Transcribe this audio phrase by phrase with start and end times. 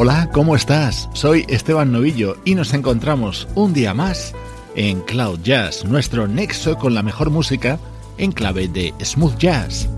[0.00, 1.08] Hola, ¿cómo estás?
[1.12, 4.32] Soy Esteban Novillo y nos encontramos un día más
[4.76, 7.80] en Cloud Jazz, nuestro nexo con la mejor música
[8.16, 9.88] en clave de smooth jazz.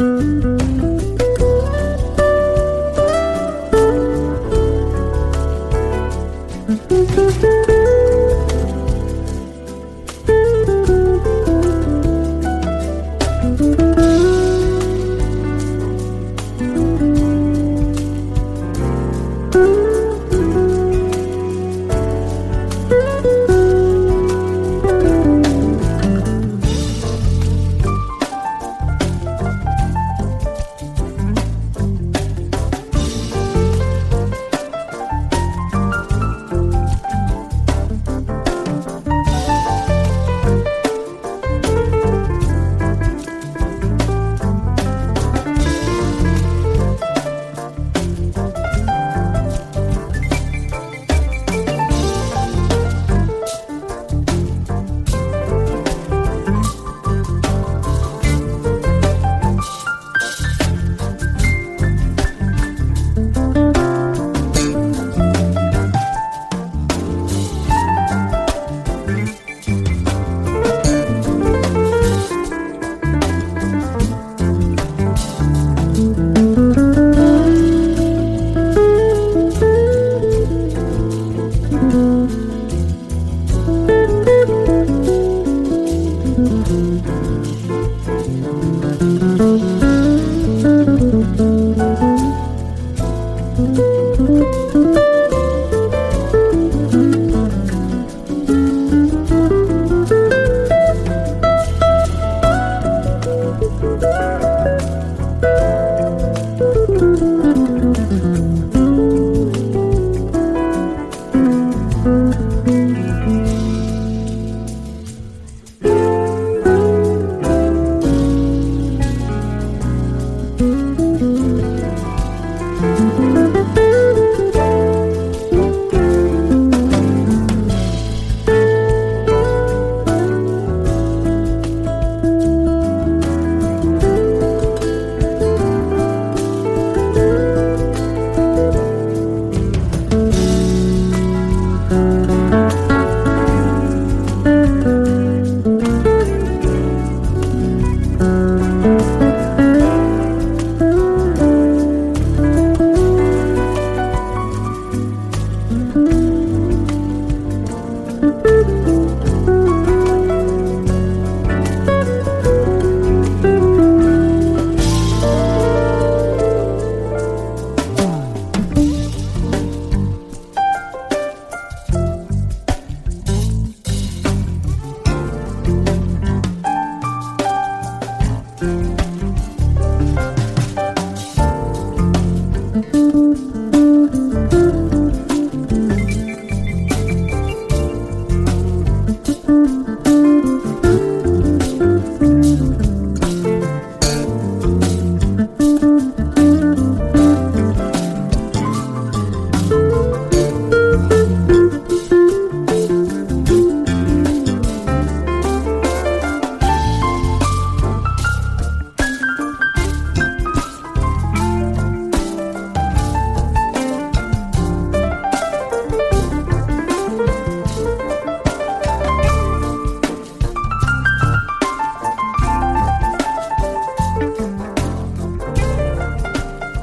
[0.00, 0.59] Música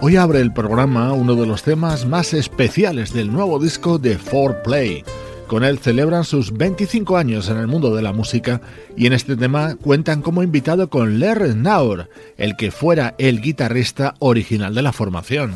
[0.07, 5.03] Hoy abre el programa uno de los temas más especiales del nuevo disco de 4Play.
[5.47, 8.61] Con él celebran sus 25 años en el mundo de la música
[8.95, 14.15] y en este tema cuentan como invitado con Ler Naur, el que fuera el guitarrista
[14.19, 15.51] original de la formación.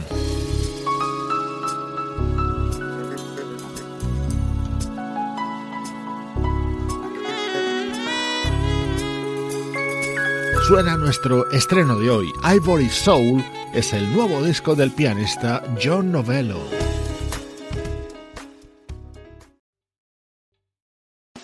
[10.67, 13.41] Suena nuestro estreno de hoy, Ivory Soul,
[13.73, 16.59] es el nuevo disco del pianista John Novello.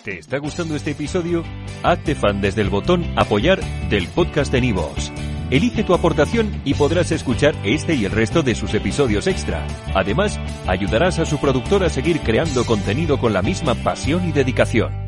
[0.04, 1.44] ¿Te está gustando este episodio?
[1.82, 5.12] Hazte fan desde el botón Apoyar del podcast de Nivos.
[5.50, 9.66] Elige tu aportación y podrás escuchar este y el resto de sus episodios extra.
[9.94, 15.07] Además, ayudarás a su productor a seguir creando contenido con la misma pasión y dedicación.